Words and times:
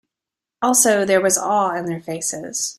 Also, 0.63 1.05
there 1.05 1.21
was 1.21 1.37
awe 1.37 1.75
in 1.75 1.85
their 1.85 2.01
faces. 2.01 2.69